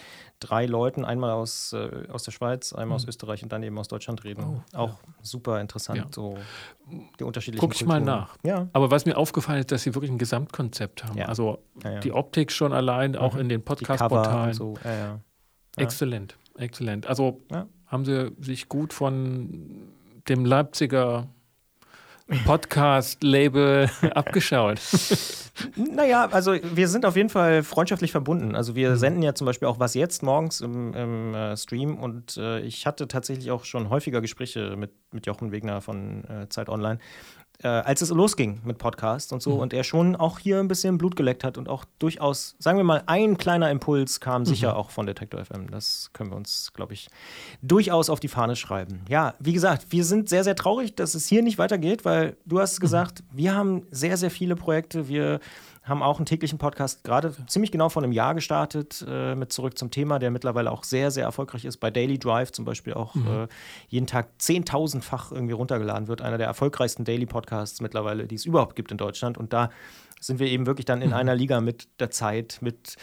drei 0.40 0.66
Leuten, 0.66 1.04
einmal 1.04 1.30
aus, 1.30 1.72
äh, 1.72 2.08
aus 2.10 2.25
der 2.25 2.32
Schweiz, 2.32 2.72
einmal 2.72 2.87
mhm. 2.87 2.92
aus 2.94 3.04
Österreich 3.06 3.42
und 3.42 3.52
dann 3.52 3.62
eben 3.62 3.78
aus 3.78 3.88
Deutschland 3.88 4.25
reden. 4.25 4.42
Oh, 4.42 4.76
auch 4.76 4.88
ja. 4.88 4.98
super 5.20 5.60
interessant, 5.60 5.98
ja. 5.98 6.06
so 6.10 6.37
die 7.20 7.25
unterschiedlichen 7.25 7.60
Guck 7.60 7.75
ich 7.75 7.87
Kulturen. 7.87 8.04
mal 8.04 8.20
nach. 8.20 8.37
Ja. 8.42 8.68
Aber 8.72 8.90
was 8.90 9.04
mir 9.04 9.18
aufgefallen 9.18 9.60
ist, 9.60 9.70
dass 9.70 9.82
sie 9.82 9.94
wirklich 9.94 10.10
ein 10.10 10.18
Gesamtkonzept 10.18 11.04
haben. 11.04 11.18
Ja. 11.18 11.26
Also 11.26 11.62
die 12.02 12.10
Optik 12.10 12.50
schon 12.50 12.72
allein, 12.72 13.14
auch 13.14 13.34
mhm. 13.34 13.40
in 13.40 13.48
den 13.50 13.62
Podcast-Portalen. 13.62 14.54
So. 14.54 14.78
Exzellent, 15.76 16.37
exzellent. 16.56 17.06
Also 17.06 17.42
haben 17.88 18.04
sie 18.04 18.33
sich 18.40 18.68
gut 18.68 18.92
von 18.92 19.88
dem 20.28 20.45
Leipziger 20.45 21.28
Podcast-Label 22.45 23.90
abgeschaut? 24.14 24.80
naja, 25.76 26.28
also 26.30 26.54
wir 26.62 26.88
sind 26.88 27.07
auf 27.07 27.16
jeden 27.16 27.30
Fall 27.30 27.62
freundschaftlich 27.62 28.12
verbunden. 28.12 28.54
Also 28.54 28.75
wir 28.75 28.90
mhm. 28.90 28.97
senden 28.97 29.23
ja 29.23 29.35
zum 29.35 29.47
Beispiel 29.47 29.66
auch 29.66 29.80
was 29.80 29.95
jetzt 29.95 30.23
morgens 30.23 30.61
im, 30.61 30.92
im 30.95 31.35
äh, 31.35 31.57
Stream 31.57 31.97
und 31.99 32.37
äh, 32.37 32.61
ich 32.61 32.87
hatte 32.87 33.09
tatsächlich 33.09 33.50
auch 33.50 33.64
schon 33.64 33.88
häufiger 33.88 34.21
Gespräche 34.21 34.76
mit, 34.76 34.92
mit 35.12 35.26
Jochen 35.26 35.52
Wegner 35.52 35.80
von 35.80 36.25
äh, 36.25 36.49
Zeit 36.49 36.68
Online 36.68 36.99
äh, 37.62 37.69
als 37.69 38.03
es 38.03 38.11
losging 38.11 38.61
mit 38.65 38.79
Podcasts 38.79 39.33
und 39.33 39.43
so 39.43 39.55
mhm. 39.55 39.61
und 39.61 39.73
er 39.73 39.83
schon 39.83 40.15
auch 40.15 40.38
hier 40.38 40.61
ein 40.61 40.69
bisschen 40.69 40.97
Blut 40.97 41.17
geleckt 41.17 41.43
hat 41.43 41.59
und 41.59 41.69
auch 41.69 41.85
durchaus, 41.99 42.55
sagen 42.59 42.79
wir 42.79 42.85
mal, 42.85 43.03
ein 43.07 43.37
kleiner 43.37 43.71
Impuls 43.71 44.21
kam 44.21 44.45
sicher 44.45 44.73
mhm. 44.73 44.77
auch 44.77 44.91
von 44.91 45.07
Detektor 45.07 45.45
FM. 45.45 45.71
Das 45.71 46.11
können 46.12 46.31
wir 46.31 46.37
uns, 46.37 46.73
glaube 46.73 46.95
ich, 46.95 47.09
durchaus 47.61 48.11
auf 48.11 48.21
die 48.21 48.29
Fahne 48.29 48.55
schreiben. 48.55 49.00
Ja, 49.09 49.35
wie 49.41 49.53
gesagt, 49.53 49.87
wir 49.91 50.05
sind 50.05 50.29
sehr, 50.29 50.45
sehr 50.45 50.55
traurig, 50.55 50.95
dass 50.95 51.15
es 51.15 51.27
hier 51.27 51.43
nicht 51.43 51.59
weitergeht, 51.59 52.05
weil 52.05 52.37
du 52.45 52.61
hast 52.61 52.79
mhm. 52.79 52.83
gesagt, 52.83 53.23
mhm. 53.23 53.37
wir 53.37 53.55
haben 53.55 53.87
sehr, 53.91 54.17
sehr 54.17 54.31
viele 54.31 54.55
Projekte. 54.55 55.09
Wir 55.09 55.41
haben 55.88 56.02
auch 56.02 56.18
einen 56.18 56.26
täglichen 56.26 56.59
Podcast 56.59 57.04
gerade 57.04 57.35
ziemlich 57.47 57.73
genau 57.73 57.88
vor 57.88 58.02
einem 58.02 58.12
Jahr 58.12 58.35
gestartet 58.35 59.04
äh, 59.09 59.35
mit 59.35 59.52
Zurück 59.52 59.78
zum 59.78 59.90
Thema, 59.90 60.18
der 60.18 60.30
mittlerweile 60.30 60.71
auch 60.71 60.85
sehr, 60.85 61.11
sehr 61.11 61.25
erfolgreich 61.25 61.64
ist. 61.64 61.78
Bei 61.78 61.90
Daily 61.90 62.18
Drive 62.18 62.52
zum 62.52 62.64
Beispiel 62.64 62.95
auch 62.95 63.14
mhm. 63.14 63.26
äh, 63.26 63.49
jeden 63.88 64.07
Tag 64.07 64.28
zehntausendfach 64.38 65.33
irgendwie 65.33 65.54
runtergeladen 65.54 66.09
wird. 66.09 66.23
Einer 66.23 66.38
der 66.38 66.47
erfolgreichsten 66.47 67.04
Daily 67.04 67.26
Podcasts 67.26 67.80
mittlerweile, 67.80 68.26
die 68.26 68.35
es 68.35 68.45
überhaupt 68.45 68.76
gibt 68.76 68.90
in 68.90 68.99
Deutschland. 68.99 69.38
Und 69.38 69.52
da 69.52 69.71
sind 70.21 70.38
wir 70.40 70.49
eben 70.49 70.66
wirklich 70.66 70.87
dann 70.87 71.02
in 71.02 71.11
mhm. 71.11 71.14
einer 71.14 71.35
Liga 71.35 71.61
mit 71.61 71.88
der 72.00 72.11
Zeit, 72.11 72.59
mit 72.61 72.97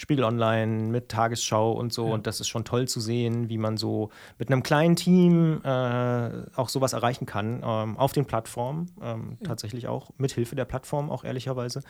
Spiegel 0.00 0.24
Online, 0.24 0.88
mit 0.88 1.10
Tagesschau 1.10 1.72
und 1.72 1.92
so. 1.92 2.06
Ja. 2.06 2.14
Und 2.14 2.26
das 2.26 2.40
ist 2.40 2.48
schon 2.48 2.64
toll 2.64 2.88
zu 2.88 3.00
sehen, 3.00 3.50
wie 3.50 3.58
man 3.58 3.76
so 3.76 4.08
mit 4.38 4.50
einem 4.50 4.62
kleinen 4.62 4.96
Team 4.96 5.60
äh, 5.62 6.30
auch 6.56 6.70
sowas 6.70 6.94
erreichen 6.94 7.26
kann 7.26 7.62
ähm, 7.62 7.98
auf 7.98 8.12
den 8.12 8.24
Plattformen. 8.24 8.90
Ähm, 9.02 9.36
ja. 9.40 9.48
Tatsächlich 9.48 9.88
auch 9.88 10.08
mit 10.16 10.32
Hilfe 10.32 10.56
der 10.56 10.64
Plattform, 10.64 11.10
auch 11.10 11.22
ehrlicherweise. 11.22 11.82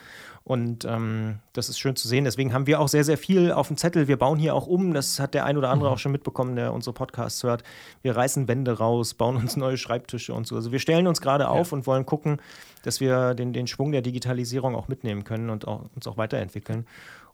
Und 0.42 0.84
ähm, 0.86 1.38
das 1.52 1.68
ist 1.68 1.78
schön 1.78 1.94
zu 1.94 2.08
sehen. 2.08 2.24
Deswegen 2.24 2.52
haben 2.52 2.66
wir 2.66 2.80
auch 2.80 2.88
sehr, 2.88 3.04
sehr 3.04 3.16
viel 3.16 3.52
auf 3.52 3.68
dem 3.68 3.76
Zettel. 3.76 4.08
Wir 4.08 4.16
bauen 4.16 4.40
hier 4.40 4.56
auch 4.56 4.66
um. 4.66 4.92
Das 4.92 5.20
hat 5.20 5.32
der 5.32 5.44
ein 5.44 5.56
oder 5.56 5.70
andere 5.70 5.90
mhm. 5.90 5.94
auch 5.94 5.98
schon 5.98 6.10
mitbekommen, 6.10 6.56
der 6.56 6.72
unsere 6.72 6.94
Podcasts 6.94 7.44
hört. 7.44 7.62
Wir 8.02 8.16
reißen 8.16 8.48
Wände 8.48 8.76
raus, 8.76 9.14
bauen 9.14 9.36
uns 9.36 9.56
neue 9.56 9.76
Schreibtische 9.76 10.34
und 10.34 10.48
so. 10.48 10.56
Also 10.56 10.72
wir 10.72 10.80
stellen 10.80 11.06
uns 11.06 11.20
gerade 11.20 11.48
auf 11.48 11.70
ja. 11.70 11.76
und 11.76 11.86
wollen 11.86 12.06
gucken, 12.06 12.38
dass 12.82 12.98
wir 13.00 13.34
den, 13.34 13.52
den 13.52 13.68
Schwung 13.68 13.92
der 13.92 14.02
Digitalisierung 14.02 14.74
auch 14.74 14.88
mitnehmen 14.88 15.22
können 15.22 15.48
und 15.48 15.68
auch, 15.68 15.84
uns 15.94 16.08
auch 16.08 16.16
weiterentwickeln. 16.16 16.88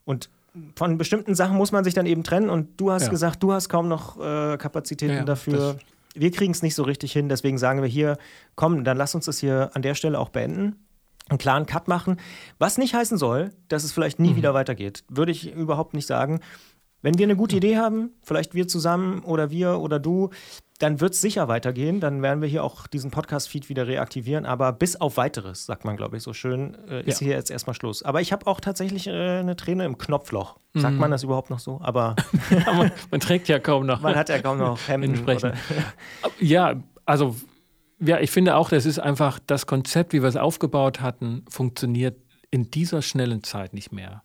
Und 0.05 0.29
von 0.75 0.97
bestimmten 0.97 1.35
Sachen 1.35 1.57
muss 1.57 1.71
man 1.71 1.83
sich 1.83 1.93
dann 1.93 2.05
eben 2.05 2.23
trennen 2.23 2.49
und 2.49 2.79
du 2.79 2.91
hast 2.91 3.03
ja. 3.03 3.09
gesagt, 3.09 3.41
du 3.43 3.53
hast 3.53 3.69
kaum 3.69 3.87
noch 3.87 4.17
äh, 4.19 4.57
Kapazitäten 4.57 5.15
ja, 5.15 5.23
dafür. 5.23 5.77
Wir 6.13 6.31
kriegen 6.31 6.51
es 6.51 6.63
nicht 6.63 6.75
so 6.75 6.83
richtig 6.83 7.11
hin, 7.11 7.29
deswegen 7.29 7.57
sagen 7.57 7.81
wir 7.81 7.89
hier, 7.89 8.17
komm, 8.55 8.83
dann 8.83 8.97
lass 8.97 9.13
uns 9.13 9.25
das 9.25 9.37
hier 9.39 9.71
an 9.73 9.81
der 9.81 9.93
Stelle 9.93 10.19
auch 10.19 10.29
beenden 10.29 10.75
einen 11.29 11.39
klaren 11.39 11.65
Cut 11.65 11.87
machen, 11.87 12.17
was 12.57 12.77
nicht 12.77 12.93
heißen 12.93 13.17
soll, 13.17 13.51
dass 13.67 13.83
es 13.83 13.91
vielleicht 13.91 14.19
nie 14.19 14.31
mhm. 14.31 14.35
wieder 14.37 14.53
weitergeht. 14.53 15.03
Würde 15.09 15.31
ich 15.31 15.51
überhaupt 15.53 15.93
nicht 15.93 16.07
sagen. 16.07 16.39
Wenn 17.01 17.17
wir 17.17 17.25
eine 17.25 17.35
gute 17.35 17.57
Idee 17.57 17.77
haben, 17.77 18.11
vielleicht 18.23 18.55
wir 18.55 18.67
zusammen 18.67 19.21
oder 19.23 19.51
wir 19.51 19.79
oder 19.79 19.99
du, 19.99 20.29
dann 20.79 21.01
wird 21.01 21.13
es 21.13 21.21
sicher 21.21 21.47
weitergehen. 21.47 21.99
Dann 21.99 22.21
werden 22.21 22.41
wir 22.41 22.47
hier 22.47 22.63
auch 22.63 22.87
diesen 22.87 23.11
Podcast-Feed 23.11 23.69
wieder 23.69 23.87
reaktivieren. 23.87 24.45
Aber 24.45 24.71
bis 24.73 24.95
auf 24.95 25.17
weiteres, 25.17 25.65
sagt 25.65 25.85
man, 25.85 25.97
glaube 25.97 26.17
ich, 26.17 26.23
so 26.23 26.33
schön, 26.33 26.77
äh, 26.89 27.01
ist 27.01 27.21
ja. 27.21 27.27
hier 27.27 27.35
jetzt 27.35 27.49
erstmal 27.49 27.73
Schluss. 27.73 28.03
Aber 28.03 28.21
ich 28.21 28.31
habe 28.31 28.45
auch 28.47 28.59
tatsächlich 28.59 29.07
äh, 29.07 29.39
eine 29.39 29.55
Träne 29.55 29.85
im 29.85 29.97
Knopfloch. 29.97 30.57
Sagt 30.73 30.93
mhm. 30.93 30.99
man 30.99 31.11
das 31.11 31.23
überhaupt 31.23 31.49
noch 31.49 31.59
so? 31.59 31.79
Aber 31.81 32.15
ja, 32.49 32.73
man, 32.73 32.91
man, 33.09 33.19
trägt 33.19 33.47
ja 33.47 33.59
kaum 33.59 33.85
noch. 33.85 34.01
Man 34.07 34.15
hat 34.15 34.29
ja 34.29 34.39
kaum 34.39 34.59
noch 34.59 34.87
Hemden. 34.87 35.25
ja, 36.39 36.75
also 37.05 37.35
ja, 37.99 38.19
ich 38.19 38.29
finde 38.29 38.55
auch, 38.55 38.69
das 38.69 38.85
ist 38.85 38.99
einfach 38.99 39.39
das 39.45 39.65
Konzept, 39.65 40.13
wie 40.13 40.21
wir 40.21 40.29
es 40.29 40.35
aufgebaut 40.35 41.01
hatten, 41.01 41.43
funktioniert 41.49 42.17
in 42.51 42.69
dieser 42.69 43.01
schnellen 43.01 43.43
Zeit 43.43 43.73
nicht 43.73 43.91
mehr. 43.91 44.23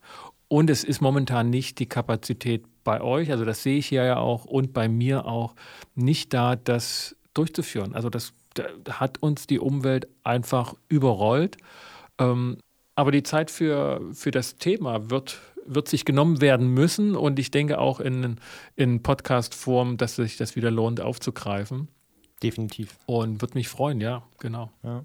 Und 0.48 0.68
es 0.68 0.84
ist 0.84 1.00
momentan 1.00 1.48
nicht 1.48 1.78
die 1.78 1.86
Kapazität 1.86 2.64
bei 2.84 3.00
euch, 3.00 3.30
also 3.30 3.44
das 3.44 3.62
sehe 3.62 3.78
ich 3.78 3.86
hier 3.86 4.04
ja 4.04 4.16
auch 4.18 4.44
und 4.44 4.72
bei 4.72 4.88
mir 4.88 5.26
auch, 5.26 5.54
nicht 5.94 6.32
da, 6.32 6.56
das 6.56 7.16
durchzuführen. 7.34 7.94
Also 7.94 8.10
das, 8.10 8.32
da 8.54 8.64
hat 8.90 9.22
uns 9.22 9.46
die 9.46 9.58
Umwelt 9.58 10.08
einfach 10.24 10.74
überrollt. 10.88 11.56
Ähm, 12.18 12.58
aber 12.94 13.10
die 13.10 13.22
Zeit 13.22 13.50
für, 13.50 14.00
für 14.12 14.30
das 14.30 14.56
Thema 14.56 15.10
wird, 15.10 15.40
wird 15.64 15.88
sich 15.88 16.04
genommen 16.04 16.40
werden 16.40 16.68
müssen 16.68 17.16
und 17.16 17.38
ich 17.38 17.50
denke 17.50 17.78
auch 17.78 18.00
in, 18.00 18.36
in 18.76 19.02
Podcast-Form, 19.02 19.96
dass 19.96 20.16
sich 20.16 20.36
das 20.36 20.56
wieder 20.56 20.70
lohnt 20.70 21.00
aufzugreifen. 21.00 21.88
Definitiv. 22.42 22.98
Und 23.06 23.40
würde 23.40 23.54
mich 23.54 23.68
freuen, 23.68 24.00
ja, 24.00 24.22
genau. 24.38 24.70
Ja. 24.82 25.04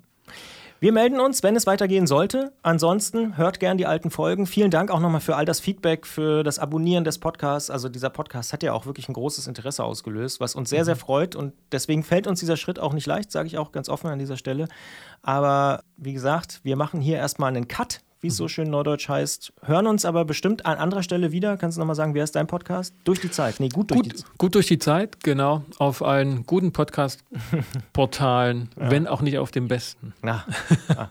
Wir 0.79 0.91
melden 0.91 1.19
uns, 1.19 1.41
wenn 1.41 1.55
es 1.55 1.65
weitergehen 1.65 2.05
sollte. 2.05 2.53
Ansonsten 2.61 3.35
hört 3.35 3.59
gern 3.59 3.79
die 3.79 3.87
alten 3.87 4.11
Folgen. 4.11 4.45
Vielen 4.45 4.69
Dank 4.69 4.91
auch 4.91 4.99
nochmal 4.99 5.21
für 5.21 5.35
all 5.35 5.45
das 5.45 5.59
Feedback, 5.59 6.05
für 6.05 6.43
das 6.43 6.59
Abonnieren 6.59 7.03
des 7.03 7.17
Podcasts. 7.17 7.71
Also 7.71 7.89
dieser 7.89 8.11
Podcast 8.11 8.53
hat 8.53 8.61
ja 8.61 8.73
auch 8.73 8.85
wirklich 8.85 9.09
ein 9.09 9.13
großes 9.13 9.47
Interesse 9.47 9.83
ausgelöst, 9.83 10.39
was 10.39 10.53
uns 10.53 10.69
sehr, 10.69 10.85
sehr 10.85 10.93
mhm. 10.93 10.99
freut. 10.99 11.35
Und 11.35 11.53
deswegen 11.71 12.03
fällt 12.03 12.27
uns 12.27 12.41
dieser 12.41 12.57
Schritt 12.57 12.77
auch 12.77 12.93
nicht 12.93 13.07
leicht, 13.07 13.31
sage 13.31 13.47
ich 13.47 13.57
auch 13.57 13.71
ganz 13.71 13.89
offen 13.89 14.11
an 14.11 14.19
dieser 14.19 14.37
Stelle. 14.37 14.67
Aber 15.23 15.81
wie 15.95 16.13
gesagt, 16.13 16.59
wir 16.61 16.75
machen 16.75 17.01
hier 17.01 17.17
erstmal 17.17 17.49
einen 17.49 17.67
Cut 17.67 18.01
wie 18.21 18.27
es 18.27 18.37
so 18.37 18.43
mhm. 18.43 18.49
schön 18.49 18.69
neudeutsch 18.69 19.09
heißt. 19.09 19.53
Hören 19.63 19.87
uns 19.87 20.05
aber 20.05 20.25
bestimmt 20.25 20.65
an 20.65 20.77
anderer 20.77 21.03
Stelle 21.03 21.31
wieder. 21.31 21.57
Kannst 21.57 21.77
du 21.77 21.79
nochmal 21.79 21.95
sagen, 21.95 22.13
wer 22.13 22.23
ist 22.23 22.35
dein 22.35 22.47
Podcast? 22.47 22.95
Durch 23.03 23.19
die 23.19 23.31
Zeit. 23.31 23.59
Nee, 23.59 23.69
gut 23.69 23.91
durch 23.91 24.01
gut, 24.01 24.05
die 24.05 24.15
Zeit. 24.15 24.37
Gut 24.37 24.55
durch 24.55 24.67
die 24.67 24.79
Zeit, 24.79 25.23
genau. 25.23 25.63
Auf 25.77 26.03
allen 26.03 26.45
guten 26.45 26.71
Podcast-Portalen, 26.71 28.69
ja. 28.79 28.91
wenn 28.91 29.07
auch 29.07 29.21
nicht 29.21 29.37
auf 29.37 29.51
dem 29.51 29.67
besten. 29.67 30.13
Na, 30.21 30.45
ah, 30.95 31.07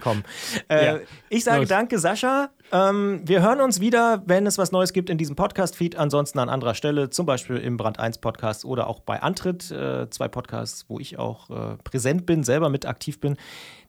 komm. 0.00 0.22
Äh, 0.68 0.86
ja. 0.86 0.98
Ich 1.28 1.44
sage 1.44 1.60
Los. 1.60 1.68
danke, 1.68 1.98
Sascha. 1.98 2.50
Ähm, 2.72 3.20
wir 3.24 3.42
hören 3.42 3.60
uns 3.60 3.80
wieder, 3.80 4.22
wenn 4.26 4.46
es 4.46 4.58
was 4.58 4.72
Neues 4.72 4.92
gibt 4.92 5.10
in 5.10 5.18
diesem 5.18 5.36
Podcast-Feed. 5.36 5.96
Ansonsten 5.96 6.38
an 6.38 6.48
anderer 6.48 6.74
Stelle, 6.74 7.10
zum 7.10 7.26
Beispiel 7.26 7.56
im 7.58 7.76
Brand 7.76 8.00
1 8.00 8.18
Podcast 8.18 8.64
oder 8.64 8.88
auch 8.88 9.00
bei 9.00 9.22
Antritt. 9.22 9.70
Äh, 9.70 10.10
zwei 10.10 10.28
Podcasts, 10.28 10.86
wo 10.88 10.98
ich 10.98 11.18
auch 11.18 11.50
äh, 11.50 11.76
präsent 11.84 12.26
bin, 12.26 12.42
selber 12.42 12.68
mit 12.68 12.86
aktiv 12.86 13.20
bin. 13.20 13.36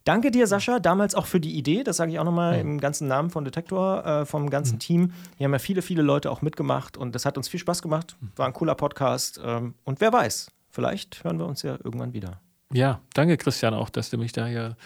Danke 0.08 0.32
dir, 0.32 0.48
Sascha, 0.48 0.80
damals 0.80 1.16
auch 1.16 1.26
für 1.26 1.42
die 1.42 1.58
Idee. 1.58 1.84
Das 1.84 1.98
sage 1.98 2.14
ich 2.14 2.20
auch 2.20 2.24
nochmal 2.24 2.56
ja. 2.56 2.62
im 2.62 2.80
ganzen 2.80 3.10
Namen 3.10 3.30
von 3.30 3.44
Detektor, 3.44 4.06
äh, 4.06 4.26
vom 4.26 4.50
ganzen 4.50 4.76
mhm. 4.76 4.80
Team. 4.80 5.14
Hier 5.38 5.44
haben 5.44 5.52
ja 5.52 5.60
viele, 5.60 5.82
viele 5.82 6.02
Leute 6.02 6.32
auch 6.32 6.42
mitgemacht 6.42 6.96
und 6.96 7.14
das 7.14 7.26
hat 7.26 7.36
uns 7.38 7.50
viel 7.50 7.60
Spaß 7.60 7.82
gemacht. 7.82 8.16
War 8.38 8.48
ein 8.48 8.54
cooler 8.54 8.76
Podcast. 8.76 9.38
Ähm, 9.44 9.74
und 9.84 10.00
wer 10.00 10.14
weiß, 10.14 10.50
vielleicht 10.70 11.26
hören 11.26 11.40
wir 11.40 11.46
uns 11.46 11.62
ja 11.62 11.78
irgendwann 11.84 12.14
wieder. 12.14 12.40
Ja, 12.72 13.02
danke, 13.16 13.36
Christian, 13.36 13.74
auch, 13.74 13.90
dass 13.90 14.10
du 14.10 14.18
mich 14.18 14.32
da 14.32 14.46
hier 14.46 14.78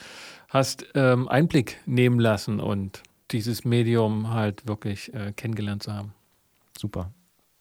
hast 0.50 0.88
ähm, 0.96 1.28
Einblick 1.28 1.78
nehmen 1.86 2.20
lassen 2.20 2.60
und 2.60 3.04
dieses 3.30 3.64
Medium 3.64 4.34
halt 4.34 4.68
wirklich 4.68 5.14
äh, 5.14 5.34
kennengelernt 5.34 5.84
zu 5.84 5.94
haben. 5.94 6.16
Super. 6.76 7.12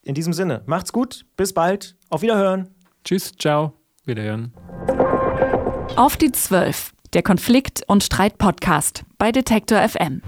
In 0.01 0.15
diesem 0.15 0.33
Sinne, 0.33 0.63
macht's 0.65 0.91
gut, 0.91 1.27
bis 1.37 1.53
bald, 1.53 1.95
auf 2.09 2.23
Wiederhören. 2.23 2.69
Tschüss, 3.03 3.31
ciao, 3.37 3.73
Wiederhören. 4.05 4.51
Auf 5.95 6.17
die 6.17 6.31
Zwölf 6.31 6.91
der 7.13 7.23
Konflikt- 7.23 7.83
und 7.87 8.03
Streit-Podcast 8.03 9.03
bei 9.17 9.31
Detektor 9.31 9.79
FM. 9.87 10.21